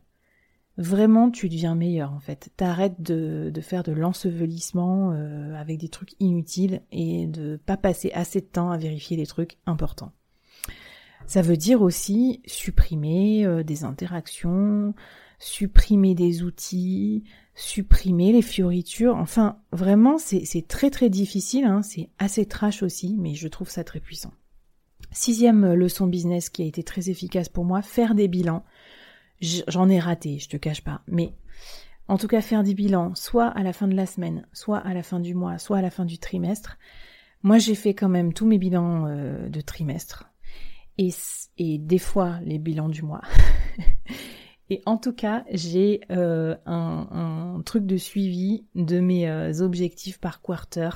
vraiment 0.78 1.30
tu 1.30 1.48
deviens 1.48 1.74
meilleur 1.74 2.12
en 2.12 2.20
fait. 2.20 2.50
T'arrêtes 2.56 3.00
de, 3.02 3.50
de 3.52 3.60
faire 3.60 3.82
de 3.82 3.92
l'ensevelissement 3.92 5.12
euh, 5.12 5.54
avec 5.54 5.78
des 5.78 5.88
trucs 5.88 6.14
inutiles 6.20 6.82
et 6.90 7.26
de 7.26 7.60
pas 7.64 7.76
passer 7.76 8.10
assez 8.12 8.40
de 8.40 8.46
temps 8.46 8.70
à 8.70 8.78
vérifier 8.78 9.16
les 9.16 9.26
trucs 9.26 9.58
importants. 9.66 10.12
Ça 11.26 11.42
veut 11.42 11.56
dire 11.56 11.82
aussi 11.82 12.42
supprimer 12.46 13.46
euh, 13.46 13.62
des 13.62 13.84
interactions, 13.84 14.94
supprimer 15.38 16.14
des 16.14 16.42
outils, 16.42 17.24
supprimer 17.54 18.32
les 18.32 18.42
fioritures. 18.42 19.16
Enfin, 19.16 19.58
vraiment, 19.72 20.18
c'est 20.18 20.66
très 20.66 20.90
très 20.90 21.10
difficile, 21.10 21.64
hein. 21.64 21.82
c'est 21.82 22.08
assez 22.18 22.46
trash 22.46 22.82
aussi, 22.82 23.16
mais 23.18 23.34
je 23.34 23.48
trouve 23.48 23.70
ça 23.70 23.84
très 23.84 24.00
puissant. 24.00 24.32
Sixième 25.10 25.74
leçon 25.74 26.06
business 26.06 26.48
qui 26.48 26.62
a 26.62 26.66
été 26.66 26.82
très 26.82 27.10
efficace 27.10 27.48
pour 27.48 27.64
moi, 27.64 27.82
faire 27.82 28.14
des 28.14 28.28
bilans. 28.28 28.64
J'en 29.42 29.88
ai 29.88 29.98
raté, 29.98 30.38
je 30.38 30.48
te 30.48 30.56
cache 30.56 30.82
pas, 30.84 31.02
mais 31.08 31.34
en 32.08 32.16
tout 32.16 32.28
cas 32.28 32.40
faire 32.40 32.62
des 32.62 32.74
bilans, 32.74 33.14
soit 33.14 33.48
à 33.48 33.62
la 33.62 33.72
fin 33.72 33.88
de 33.88 33.96
la 33.96 34.06
semaine, 34.06 34.46
soit 34.52 34.78
à 34.78 34.94
la 34.94 35.02
fin 35.02 35.18
du 35.18 35.34
mois, 35.34 35.58
soit 35.58 35.78
à 35.78 35.82
la 35.82 35.90
fin 35.90 36.04
du 36.04 36.18
trimestre. 36.18 36.78
Moi, 37.42 37.58
j'ai 37.58 37.74
fait 37.74 37.92
quand 37.92 38.08
même 38.08 38.32
tous 38.32 38.46
mes 38.46 38.58
bilans 38.58 39.06
euh, 39.08 39.48
de 39.48 39.60
trimestre 39.60 40.30
et, 40.98 41.78
des 41.78 41.98
fois 41.98 42.38
les 42.44 42.58
bilans 42.58 42.88
du 42.88 43.02
mois. 43.02 43.22
et 44.70 44.80
en 44.86 44.96
tout 44.96 45.12
cas, 45.12 45.44
j'ai 45.50 46.02
euh, 46.10 46.56
un, 46.66 47.08
un, 47.56 47.62
truc 47.62 47.84
de 47.84 47.96
suivi 47.96 48.66
de 48.74 49.00
mes 49.00 49.28
euh, 49.28 49.60
objectifs 49.60 50.20
par 50.20 50.40
quarter 50.40 50.90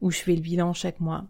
où 0.00 0.10
je 0.10 0.18
fais 0.18 0.34
le 0.34 0.40
bilan 0.40 0.72
chaque 0.72 1.00
mois. 1.00 1.26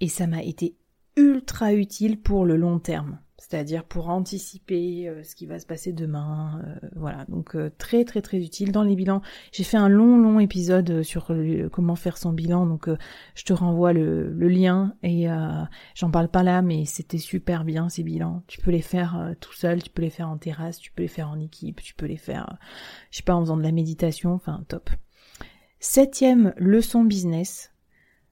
Et 0.00 0.08
ça 0.08 0.26
m'a 0.26 0.42
été 0.42 0.76
ultra 1.16 1.74
utile 1.74 2.20
pour 2.20 2.44
le 2.44 2.56
long 2.56 2.78
terme, 2.78 3.18
c'est-à-dire 3.40 3.84
pour 3.84 4.10
anticiper 4.10 5.08
euh, 5.08 5.22
ce 5.22 5.34
qui 5.34 5.46
va 5.46 5.58
se 5.58 5.64
passer 5.64 5.94
demain. 5.94 6.60
Euh, 6.62 6.88
voilà, 6.94 7.24
donc 7.28 7.56
euh, 7.56 7.70
très 7.78 8.04
très 8.04 8.20
très 8.20 8.36
utile 8.36 8.70
dans 8.70 8.82
les 8.82 8.94
bilans. 8.94 9.22
J'ai 9.50 9.64
fait 9.64 9.78
un 9.78 9.88
long 9.88 10.18
long 10.18 10.40
épisode 10.40 11.02
sur 11.02 11.32
comment 11.72 11.96
faire 11.96 12.18
son 12.18 12.32
bilan, 12.32 12.66
donc 12.66 12.88
je 13.34 13.44
te 13.44 13.54
renvoie 13.54 13.94
le, 13.94 14.30
le 14.30 14.48
lien 14.48 14.94
et 15.02 15.26
j'en 15.94 16.10
parle 16.10 16.28
pas 16.28 16.42
là, 16.42 16.60
mais 16.60 16.84
c'était 16.84 17.18
super 17.18 17.64
bien 17.64 17.88
ces 17.88 18.02
bilans. 18.02 18.42
Tu 18.46 18.60
peux 18.60 18.70
les 18.70 18.82
faire 18.82 19.34
tout 19.40 19.54
seul, 19.54 19.82
tu 19.82 19.90
peux 19.90 20.02
les 20.02 20.10
faire 20.10 20.28
en 20.28 20.36
terrasse, 20.36 20.78
tu 20.78 20.92
peux 20.92 21.02
les 21.02 21.08
faire 21.08 21.30
en 21.30 21.40
équipe, 21.40 21.80
tu 21.80 21.94
peux 21.94 22.06
les 22.06 22.16
faire, 22.18 22.58
je 23.10 23.18
sais 23.18 23.22
pas, 23.22 23.34
en 23.34 23.40
faisant 23.40 23.56
de 23.56 23.62
la 23.62 23.72
méditation, 23.72 24.34
enfin 24.34 24.64
top. 24.68 24.90
Septième 25.78 26.52
leçon 26.58 27.04
business, 27.04 27.72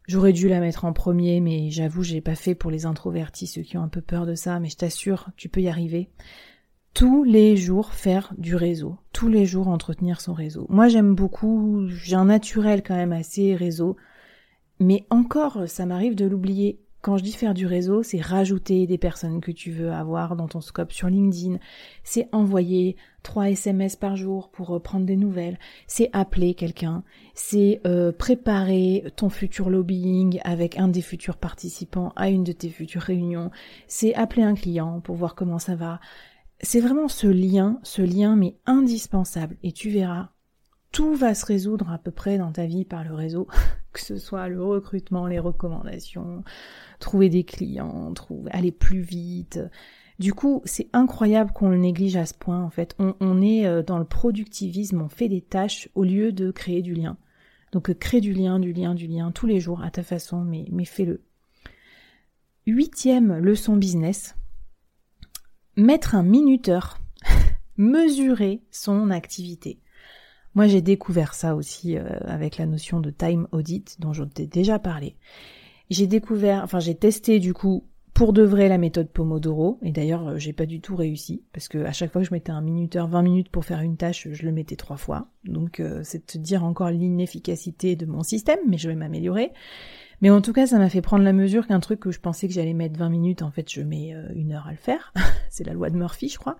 J'aurais 0.08 0.32
dû 0.32 0.48
la 0.48 0.60
mettre 0.60 0.86
en 0.86 0.94
premier, 0.94 1.38
mais 1.40 1.70
j'avoue, 1.70 2.02
j'ai 2.02 2.22
pas 2.22 2.34
fait 2.34 2.54
pour 2.54 2.70
les 2.70 2.86
introvertis, 2.86 3.46
ceux 3.46 3.60
qui 3.60 3.76
ont 3.76 3.82
un 3.82 3.88
peu 3.88 4.00
peur 4.00 4.24
de 4.24 4.34
ça, 4.34 4.58
mais 4.58 4.70
je 4.70 4.76
t'assure, 4.78 5.28
tu 5.36 5.50
peux 5.50 5.60
y 5.60 5.68
arriver. 5.68 6.08
Tous 6.94 7.24
les 7.24 7.58
jours 7.58 7.92
faire 7.92 8.32
du 8.38 8.56
réseau. 8.56 8.96
Tous 9.12 9.28
les 9.28 9.44
jours 9.44 9.68
entretenir 9.68 10.22
son 10.22 10.32
réseau. 10.32 10.64
Moi, 10.70 10.88
j'aime 10.88 11.14
beaucoup, 11.14 11.86
j'ai 11.88 12.16
un 12.16 12.24
naturel 12.24 12.82
quand 12.82 12.96
même 12.96 13.12
assez 13.12 13.54
réseau. 13.54 13.98
Mais 14.80 15.06
encore, 15.10 15.68
ça 15.68 15.84
m'arrive 15.84 16.14
de 16.14 16.24
l'oublier. 16.24 16.80
Quand 17.00 17.16
je 17.16 17.22
dis 17.22 17.32
faire 17.32 17.54
du 17.54 17.64
réseau, 17.64 18.02
c'est 18.02 18.20
rajouter 18.20 18.86
des 18.88 18.98
personnes 18.98 19.40
que 19.40 19.52
tu 19.52 19.70
veux 19.70 19.92
avoir 19.92 20.34
dans 20.34 20.48
ton 20.48 20.60
scope 20.60 20.92
sur 20.92 21.08
LinkedIn, 21.08 21.58
c'est 22.02 22.28
envoyer 22.32 22.96
trois 23.22 23.50
SMS 23.50 23.94
par 23.94 24.16
jour 24.16 24.50
pour 24.50 24.74
euh, 24.74 24.80
prendre 24.80 25.06
des 25.06 25.16
nouvelles, 25.16 25.58
c'est 25.86 26.10
appeler 26.12 26.54
quelqu'un, 26.54 27.04
c'est 27.34 27.80
euh, 27.86 28.10
préparer 28.10 29.04
ton 29.14 29.28
futur 29.28 29.70
lobbying 29.70 30.40
avec 30.42 30.76
un 30.76 30.88
des 30.88 31.02
futurs 31.02 31.36
participants 31.36 32.12
à 32.16 32.30
une 32.30 32.42
de 32.42 32.52
tes 32.52 32.70
futures 32.70 33.02
réunions, 33.02 33.52
c'est 33.86 34.14
appeler 34.14 34.42
un 34.42 34.54
client 34.54 35.00
pour 35.00 35.14
voir 35.14 35.36
comment 35.36 35.60
ça 35.60 35.76
va. 35.76 36.00
C'est 36.60 36.80
vraiment 36.80 37.06
ce 37.06 37.28
lien, 37.28 37.78
ce 37.84 38.02
lien 38.02 38.34
mais 38.34 38.56
indispensable. 38.66 39.56
Et 39.62 39.70
tu 39.70 39.90
verras, 39.90 40.30
tout 40.92 41.14
va 41.14 41.34
se 41.34 41.44
résoudre 41.44 41.90
à 41.90 41.98
peu 41.98 42.10
près 42.10 42.38
dans 42.38 42.52
ta 42.52 42.66
vie 42.66 42.84
par 42.84 43.04
le 43.04 43.14
réseau, 43.14 43.46
que 43.92 44.00
ce 44.00 44.16
soit 44.16 44.48
le 44.48 44.62
recrutement, 44.62 45.26
les 45.26 45.38
recommandations, 45.38 46.44
trouver 46.98 47.28
des 47.28 47.44
clients, 47.44 48.12
trouver, 48.14 48.50
aller 48.52 48.72
plus 48.72 49.00
vite. 49.00 49.60
Du 50.18 50.34
coup, 50.34 50.62
c'est 50.64 50.88
incroyable 50.92 51.52
qu'on 51.52 51.68
le 51.68 51.76
néglige 51.76 52.16
à 52.16 52.26
ce 52.26 52.34
point, 52.34 52.60
en 52.62 52.70
fait. 52.70 52.96
On, 52.98 53.40
est 53.40 53.66
euh, 53.66 53.82
dans 53.82 53.98
le 53.98 54.04
productivisme, 54.04 55.00
on 55.00 55.08
fait 55.08 55.28
des 55.28 55.40
tâches 55.40 55.88
au 55.94 56.02
lieu 56.02 56.32
de 56.32 56.50
créer 56.50 56.82
du 56.82 56.94
lien. 56.94 57.16
Donc, 57.70 57.88
euh, 57.88 57.94
crée 57.94 58.20
du 58.20 58.32
lien, 58.32 58.58
du 58.58 58.72
lien, 58.72 58.94
du 58.94 59.06
lien, 59.06 59.30
tous 59.30 59.46
les 59.46 59.60
jours, 59.60 59.82
à 59.82 59.92
ta 59.92 60.02
façon, 60.02 60.42
mais, 60.42 60.64
mais 60.72 60.84
fais-le. 60.84 61.22
Huitième 62.66 63.38
leçon 63.38 63.76
business. 63.76 64.34
Mettre 65.76 66.16
un 66.16 66.24
minuteur. 66.24 66.98
Mesurer 67.76 68.60
son 68.72 69.10
activité. 69.10 69.78
Moi, 70.58 70.66
j'ai 70.66 70.82
découvert 70.82 71.34
ça 71.34 71.54
aussi 71.54 71.96
euh, 71.96 72.02
avec 72.26 72.58
la 72.58 72.66
notion 72.66 72.98
de 72.98 73.10
time 73.10 73.46
audit 73.52 74.00
dont 74.00 74.12
je 74.12 74.24
t'ai 74.24 74.48
déjà 74.48 74.80
parlé. 74.80 75.14
J'ai 75.88 76.08
découvert, 76.08 76.64
enfin 76.64 76.80
j'ai 76.80 76.96
testé 76.96 77.38
du 77.38 77.54
coup 77.54 77.86
pour 78.12 78.32
de 78.32 78.42
vrai 78.42 78.68
la 78.68 78.76
méthode 78.76 79.08
Pomodoro 79.08 79.78
et 79.82 79.92
d'ailleurs 79.92 80.26
euh, 80.26 80.36
j'ai 80.36 80.52
pas 80.52 80.66
du 80.66 80.80
tout 80.80 80.96
réussi 80.96 81.44
parce 81.52 81.68
que 81.68 81.78
à 81.84 81.92
chaque 81.92 82.10
fois 82.10 82.22
que 82.22 82.26
je 82.26 82.34
mettais 82.34 82.50
un 82.50 82.60
minuteur 82.60 83.06
20 83.06 83.22
minutes 83.22 83.50
pour 83.50 83.64
faire 83.64 83.82
une 83.82 83.96
tâche, 83.96 84.26
je 84.32 84.44
le 84.44 84.50
mettais 84.50 84.74
trois 84.74 84.96
fois. 84.96 85.28
Donc 85.44 85.78
euh, 85.78 86.00
c'est 86.02 86.26
te 86.26 86.38
dire 86.38 86.64
encore 86.64 86.90
l'inefficacité 86.90 87.94
de 87.94 88.06
mon 88.06 88.24
système, 88.24 88.58
mais 88.66 88.78
je 88.78 88.88
vais 88.88 88.96
m'améliorer. 88.96 89.52
Mais 90.22 90.30
en 90.30 90.40
tout 90.40 90.52
cas, 90.52 90.66
ça 90.66 90.78
m'a 90.78 90.88
fait 90.88 91.02
prendre 91.02 91.22
la 91.22 91.32
mesure 91.32 91.68
qu'un 91.68 91.78
truc 91.78 92.00
que 92.00 92.10
je 92.10 92.18
pensais 92.18 92.48
que 92.48 92.52
j'allais 92.52 92.74
mettre 92.74 92.98
20 92.98 93.10
minutes, 93.10 93.42
en 93.42 93.52
fait, 93.52 93.72
je 93.72 93.82
mets 93.82 94.12
une 94.34 94.50
heure 94.54 94.66
à 94.66 94.72
le 94.72 94.76
faire. 94.76 95.12
c'est 95.50 95.62
la 95.62 95.72
loi 95.72 95.88
de 95.88 95.96
Murphy, 95.96 96.28
je 96.28 96.38
crois. 96.40 96.56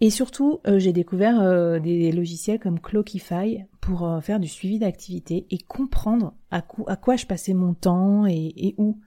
Et 0.00 0.10
surtout, 0.10 0.60
euh, 0.66 0.78
j'ai 0.78 0.92
découvert 0.92 1.40
euh, 1.40 1.80
des 1.80 2.12
logiciels 2.12 2.60
comme 2.60 2.78
Clockify 2.78 3.64
pour 3.80 4.06
euh, 4.06 4.20
faire 4.20 4.38
du 4.38 4.46
suivi 4.46 4.78
d'activité 4.78 5.46
et 5.50 5.58
comprendre 5.58 6.34
à, 6.50 6.62
quoi 6.62 7.16
je 7.16 7.26
passais 7.26 7.54
mon 7.54 7.74
temps 7.74 8.26
et, 8.26 8.74
où. 8.78 8.98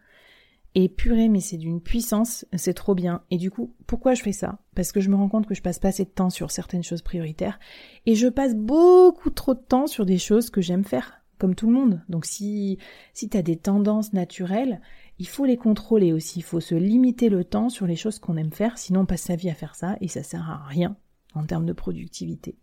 Et 0.73 0.87
purée, 0.87 1.27
mais 1.27 1.41
c'est 1.41 1.57
d'une 1.57 1.81
puissance, 1.81 2.45
c'est 2.53 2.73
trop 2.73 2.95
bien. 2.95 3.23
Et 3.29 3.37
du 3.37 3.51
coup, 3.51 3.73
pourquoi 3.87 4.13
je 4.13 4.21
fais 4.21 4.31
ça? 4.31 4.59
Parce 4.73 4.93
que 4.93 5.01
je 5.01 5.09
me 5.09 5.15
rends 5.15 5.27
compte 5.27 5.45
que 5.45 5.55
je 5.55 5.61
passe 5.61 5.79
pas 5.79 5.89
assez 5.89 6.05
de 6.05 6.09
temps 6.09 6.29
sur 6.29 6.49
certaines 6.49 6.83
choses 6.83 7.01
prioritaires 7.01 7.59
et 8.05 8.15
je 8.15 8.27
passe 8.27 8.55
beaucoup 8.55 9.31
trop 9.31 9.53
de 9.53 9.59
temps 9.59 9.87
sur 9.87 10.05
des 10.05 10.17
choses 10.17 10.49
que 10.49 10.61
j'aime 10.61 10.85
faire, 10.85 11.21
comme 11.39 11.55
tout 11.55 11.67
le 11.67 11.73
monde. 11.73 12.01
Donc 12.07 12.25
si 12.25 12.77
si 13.13 13.27
t'as 13.27 13.41
des 13.41 13.57
tendances 13.57 14.13
naturelles, 14.13 14.79
il 15.21 15.27
faut 15.27 15.45
les 15.45 15.55
contrôler 15.55 16.13
aussi, 16.13 16.39
il 16.39 16.41
faut 16.41 16.59
se 16.59 16.73
limiter 16.73 17.29
le 17.29 17.43
temps 17.43 17.69
sur 17.69 17.85
les 17.85 17.95
choses 17.95 18.17
qu'on 18.17 18.37
aime 18.37 18.51
faire, 18.51 18.79
sinon 18.79 19.01
on 19.01 19.05
passe 19.05 19.21
sa 19.21 19.35
vie 19.35 19.51
à 19.51 19.53
faire 19.53 19.75
ça 19.75 19.95
et 20.01 20.07
ça 20.07 20.23
sert 20.23 20.49
à 20.49 20.65
rien 20.65 20.97
en 21.35 21.45
termes 21.45 21.67
de 21.67 21.73
productivité. 21.73 22.57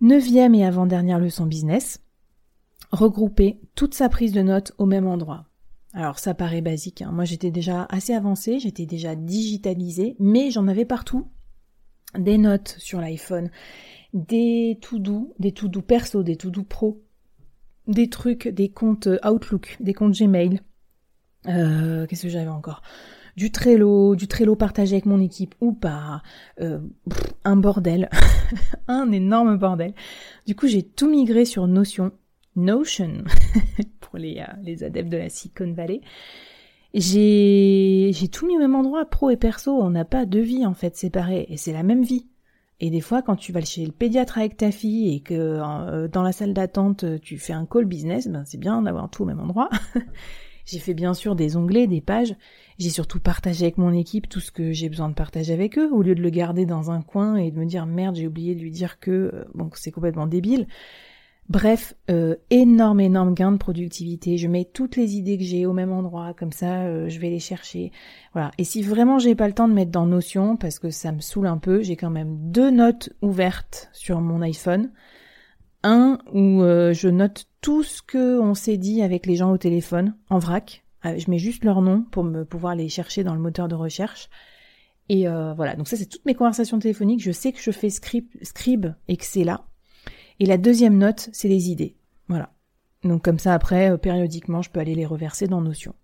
Neuvième 0.00 0.54
et 0.54 0.64
avant-dernière 0.64 1.18
leçon 1.18 1.46
business, 1.46 2.00
regrouper 2.92 3.58
toute 3.74 3.94
sa 3.94 4.08
prise 4.08 4.30
de 4.30 4.42
notes 4.42 4.74
au 4.78 4.86
même 4.86 5.08
endroit. 5.08 5.46
Alors 5.92 6.20
ça 6.20 6.34
paraît 6.34 6.60
basique, 6.60 7.02
hein. 7.02 7.10
moi 7.10 7.24
j'étais 7.24 7.50
déjà 7.50 7.88
assez 7.90 8.14
avancée, 8.14 8.60
j'étais 8.60 8.86
déjà 8.86 9.16
digitalisée, 9.16 10.14
mais 10.20 10.52
j'en 10.52 10.68
avais 10.68 10.84
partout. 10.84 11.26
Des 12.16 12.38
notes 12.38 12.76
sur 12.78 13.00
l'iPhone, 13.00 13.50
des 14.12 14.78
tout 14.80 15.00
doux, 15.00 15.34
des 15.40 15.50
tout 15.50 15.66
doux 15.66 15.82
perso, 15.82 16.22
des 16.22 16.36
tout 16.36 16.52
doux 16.52 16.62
pro, 16.62 17.02
des 17.88 18.08
trucs, 18.08 18.46
des 18.46 18.68
comptes 18.68 19.08
Outlook, 19.24 19.78
des 19.80 19.94
comptes 19.94 20.16
Gmail, 20.16 20.60
euh, 21.48 22.06
Qu'est-ce 22.06 22.22
que 22.22 22.28
j'avais 22.28 22.48
encore? 22.48 22.82
Du 23.36 23.50
Trello, 23.50 24.14
du 24.14 24.28
Trello 24.28 24.54
partagé 24.54 24.94
avec 24.94 25.06
mon 25.06 25.20
équipe 25.20 25.56
ou 25.60 25.72
pas, 25.72 26.22
euh, 26.60 26.78
un 27.42 27.56
bordel, 27.56 28.08
un 28.88 29.10
énorme 29.10 29.56
bordel. 29.58 29.92
Du 30.46 30.54
coup, 30.54 30.68
j'ai 30.68 30.84
tout 30.84 31.10
migré 31.10 31.44
sur 31.44 31.66
Notion, 31.66 32.12
Notion 32.54 33.24
pour 34.00 34.18
les, 34.18 34.38
euh, 34.38 34.52
les 34.62 34.84
adeptes 34.84 35.08
de 35.08 35.16
la 35.16 35.28
Silicon 35.28 35.72
Valley. 35.72 36.00
J'ai 36.94 38.10
j'ai 38.12 38.28
tout 38.28 38.46
mis 38.46 38.54
au 38.54 38.60
même 38.60 38.76
endroit, 38.76 39.04
pro 39.04 39.30
et 39.30 39.36
perso. 39.36 39.72
On 39.72 39.90
n'a 39.90 40.04
pas 40.04 40.26
deux 40.26 40.42
vies 40.42 40.64
en 40.64 40.74
fait 40.74 40.96
séparées 40.96 41.46
et 41.48 41.56
c'est 41.56 41.72
la 41.72 41.82
même 41.82 42.04
vie. 42.04 42.28
Et 42.78 42.90
des 42.90 43.00
fois, 43.00 43.20
quand 43.20 43.34
tu 43.34 43.50
vas 43.50 43.62
chez 43.62 43.84
le 43.84 43.90
pédiatre 43.90 44.38
avec 44.38 44.56
ta 44.56 44.70
fille 44.70 45.12
et 45.12 45.20
que 45.20 45.34
euh, 45.34 46.06
dans 46.06 46.22
la 46.22 46.30
salle 46.30 46.54
d'attente 46.54 47.04
tu 47.20 47.36
fais 47.38 47.52
un 47.52 47.66
call 47.66 47.86
business, 47.86 48.28
ben 48.28 48.44
c'est 48.44 48.58
bien 48.58 48.80
d'avoir 48.82 49.10
tout 49.10 49.24
au 49.24 49.26
même 49.26 49.40
endroit. 49.40 49.70
J'ai 50.64 50.78
fait 50.78 50.94
bien 50.94 51.14
sûr 51.14 51.36
des 51.36 51.56
onglets, 51.56 51.86
des 51.86 52.00
pages. 52.00 52.34
J'ai 52.78 52.90
surtout 52.90 53.20
partagé 53.20 53.64
avec 53.64 53.78
mon 53.78 53.92
équipe 53.92 54.28
tout 54.28 54.40
ce 54.40 54.50
que 54.50 54.72
j'ai 54.72 54.88
besoin 54.88 55.08
de 55.08 55.14
partager 55.14 55.52
avec 55.52 55.78
eux, 55.78 55.90
au 55.92 56.02
lieu 56.02 56.14
de 56.14 56.22
le 56.22 56.30
garder 56.30 56.66
dans 56.66 56.90
un 56.90 57.02
coin 57.02 57.36
et 57.36 57.50
de 57.50 57.58
me 57.58 57.66
dire 57.66 57.86
merde, 57.86 58.16
j'ai 58.16 58.26
oublié 58.26 58.54
de 58.54 58.60
lui 58.60 58.70
dire 58.70 58.98
que 58.98 59.10
euh, 59.10 59.44
bon 59.54 59.70
c'est 59.74 59.90
complètement 59.90 60.26
débile. 60.26 60.66
Bref, 61.50 61.94
euh, 62.10 62.36
énorme, 62.48 63.00
énorme 63.00 63.34
gain 63.34 63.52
de 63.52 63.58
productivité. 63.58 64.38
Je 64.38 64.48
mets 64.48 64.64
toutes 64.64 64.96
les 64.96 65.16
idées 65.16 65.36
que 65.36 65.44
j'ai 65.44 65.66
au 65.66 65.74
même 65.74 65.92
endroit, 65.92 66.32
comme 66.32 66.52
ça, 66.52 66.84
euh, 66.84 67.10
je 67.10 67.20
vais 67.20 67.28
les 67.28 67.38
chercher. 67.38 67.92
Voilà. 68.32 68.50
Et 68.56 68.64
si 68.64 68.80
vraiment 68.80 69.18
j'ai 69.18 69.34
pas 69.34 69.46
le 69.46 69.52
temps 69.52 69.68
de 69.68 69.74
mettre 69.74 69.90
dans 69.90 70.06
Notion, 70.06 70.56
parce 70.56 70.78
que 70.78 70.88
ça 70.88 71.12
me 71.12 71.20
saoule 71.20 71.46
un 71.46 71.58
peu, 71.58 71.82
j'ai 71.82 71.96
quand 71.96 72.08
même 72.08 72.50
deux 72.50 72.70
notes 72.70 73.10
ouvertes 73.20 73.90
sur 73.92 74.22
mon 74.22 74.40
iPhone. 74.40 74.90
Un 75.84 76.18
où 76.32 76.62
je 76.62 77.08
note 77.08 77.46
tout 77.60 77.82
ce 77.82 78.02
que 78.02 78.40
on 78.40 78.54
s'est 78.54 78.78
dit 78.78 79.02
avec 79.02 79.26
les 79.26 79.36
gens 79.36 79.52
au 79.52 79.58
téléphone 79.58 80.16
en 80.28 80.38
vrac. 80.38 80.84
Euh, 81.04 81.18
je 81.18 81.30
mets 81.30 81.38
juste 81.38 81.64
leur 81.64 81.82
nom 81.82 82.02
pour 82.02 82.24
me 82.24 82.44
pouvoir 82.44 82.74
les 82.74 82.88
chercher 82.88 83.24
dans 83.24 83.34
le 83.34 83.40
moteur 83.40 83.68
de 83.68 83.74
recherche. 83.74 84.28
Et 85.08 85.28
euh, 85.28 85.52
voilà, 85.54 85.76
donc 85.76 85.86
ça 85.86 85.96
c'est 85.96 86.06
toutes 86.06 86.24
mes 86.24 86.34
conversations 86.34 86.78
téléphoniques. 86.78 87.22
Je 87.22 87.32
sais 87.32 87.52
que 87.52 87.60
je 87.60 87.70
fais 87.70 87.90
scribe, 87.90 88.28
scribe 88.42 88.94
et 89.08 89.16
que 89.16 89.24
c'est 89.24 89.44
là. 89.44 89.66
Et 90.40 90.46
la 90.46 90.56
deuxième 90.56 90.96
note, 90.96 91.28
c'est 91.32 91.48
les 91.48 91.70
idées. 91.70 91.96
Voilà. 92.28 92.52
Donc 93.02 93.22
comme 93.22 93.38
ça 93.38 93.52
après, 93.52 93.90
euh, 93.90 93.96
périodiquement, 93.96 94.62
je 94.62 94.70
peux 94.70 94.80
aller 94.80 94.94
les 94.94 95.06
reverser 95.06 95.46
dans 95.46 95.60
Notion. 95.60 95.94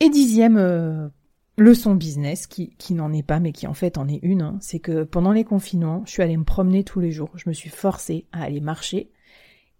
Et 0.00 0.10
dixième 0.10 1.10
leçon 1.56 1.94
business, 1.94 2.46
qui, 2.46 2.70
qui 2.76 2.94
n'en 2.94 3.12
est 3.12 3.22
pas, 3.22 3.40
mais 3.40 3.52
qui 3.52 3.66
en 3.66 3.74
fait 3.74 3.98
en 3.98 4.08
est 4.08 4.20
une, 4.22 4.42
hein, 4.42 4.58
c'est 4.60 4.80
que 4.80 5.04
pendant 5.04 5.32
les 5.32 5.44
confinements, 5.44 6.02
je 6.06 6.12
suis 6.12 6.22
allée 6.22 6.36
me 6.36 6.44
promener 6.44 6.84
tous 6.84 7.00
les 7.00 7.12
jours. 7.12 7.30
Je 7.34 7.48
me 7.48 7.54
suis 7.54 7.70
forcée 7.70 8.26
à 8.32 8.42
aller 8.42 8.60
marcher 8.60 9.10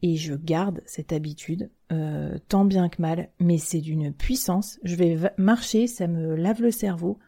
et 0.03 0.17
je 0.17 0.35
garde 0.35 0.83
cette 0.87 1.13
habitude 1.13 1.71
euh, 1.91 2.37
tant 2.49 2.65
bien 2.65 2.89
que 2.89 3.01
mal, 3.01 3.31
mais 3.41 3.59
c'est 3.59 3.81
d'une 3.81 4.13
puissance. 4.13 4.79
Je 4.85 4.97
vais 4.97 5.19
marcher, 5.39 5.87
ça 5.87 6.07
me 6.07 6.35
lave 6.35 6.61
le 6.61 6.71
cerveau, 6.71 7.19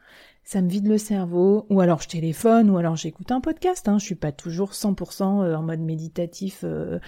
ça 0.45 0.63
me 0.63 0.69
vide 0.69 0.87
le 0.87 0.99
cerveau, 0.99 1.67
ou 1.71 1.81
alors 1.81 2.03
je 2.03 2.09
téléphone, 2.09 2.71
ou 2.71 2.77
alors 2.77 2.95
j'écoute 2.95 3.33
un 3.33 3.41
podcast. 3.41 3.89
Hein. 3.89 3.99
Je 3.99 4.05
suis 4.05 4.15
pas 4.15 4.31
toujours 4.31 4.73
100% 4.73 5.43
euh, 5.43 5.55
en 5.57 5.63
mode 5.63 5.81
méditatif, 5.81 6.61
euh, 6.65 6.99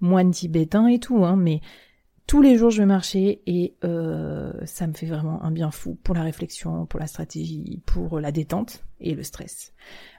moine 0.00 0.30
tibétain 0.30 0.86
et 0.86 0.98
tout, 0.98 1.24
hein, 1.24 1.36
mais 1.36 1.60
tous 2.26 2.42
les 2.42 2.56
jours 2.56 2.70
je 2.70 2.78
vais 2.78 2.86
marcher 2.86 3.40
et 3.46 3.74
euh, 3.84 4.52
ça 4.64 4.86
me 4.86 4.92
fait 4.92 5.06
vraiment 5.06 5.42
un 5.44 5.50
bien 5.50 5.70
fou 5.70 5.96
pour 6.02 6.14
la 6.14 6.22
réflexion, 6.22 6.86
pour 6.86 6.98
la 6.98 7.06
stratégie, 7.06 7.82
pour 7.86 8.18
la 8.20 8.32
détente 8.32 8.84
et 9.00 9.14
le 9.14 9.22
stress. 9.22 9.72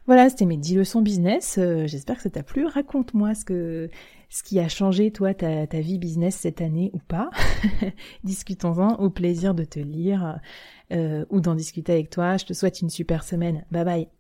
Voilà, 0.05 0.29
c'était 0.29 0.45
mes 0.45 0.57
10 0.57 0.75
leçons 0.75 1.01
business. 1.01 1.57
Euh, 1.57 1.85
j'espère 1.85 2.17
que 2.17 2.21
ça 2.23 2.29
t'a 2.29 2.43
plu. 2.43 2.65
Raconte-moi 2.65 3.35
ce 3.35 3.43
que 3.43 3.89
ce 4.29 4.43
qui 4.43 4.59
a 4.59 4.69
changé 4.69 5.11
toi 5.11 5.33
ta, 5.33 5.65
vie 5.65 5.97
business 5.97 6.35
cette 6.35 6.61
année 6.61 6.91
ou 6.93 6.99
pas. 6.99 7.29
Discutons-en. 8.23 8.95
Au 8.95 9.09
plaisir 9.09 9.53
de 9.53 9.63
te 9.65 9.79
lire 9.79 10.39
euh, 10.91 11.25
ou 11.29 11.41
d'en 11.41 11.55
discuter 11.55 11.91
avec 11.91 12.09
toi. 12.09 12.37
Je 12.37 12.45
te 12.45 12.53
souhaite 12.53 12.81
une 12.81 12.89
super 12.89 13.23
semaine. 13.23 13.65
Bye 13.71 13.85
bye. 13.85 14.16